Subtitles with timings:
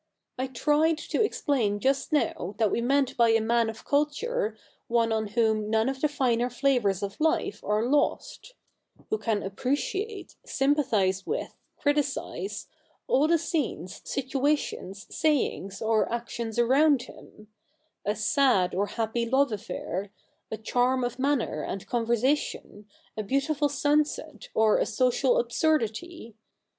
[0.39, 5.11] I tried to explain just now that we meant by a man of culture one
[5.11, 8.55] on whom none of the finer flavours of life are lost—
[9.11, 12.65] who can appreciate, sympathise with, criticise,
[13.05, 17.49] all the scenes, situations, sayings, or actions around him—
[18.03, 20.11] a sad or happy love affair,
[20.49, 26.33] a charm of manner and conversation, a beautiful sunset, or a social absurdity.